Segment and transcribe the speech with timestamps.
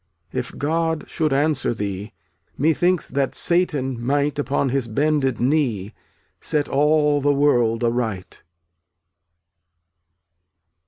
[0.33, 2.11] If God should answer thee,
[2.57, 5.93] Methinks that Satan might, Upon his bended knee,
[6.39, 8.41] Set all the world aright.